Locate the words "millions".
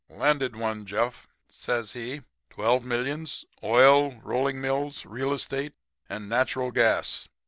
2.83-3.45